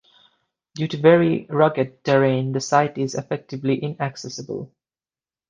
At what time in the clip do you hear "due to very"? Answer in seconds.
0.73-1.45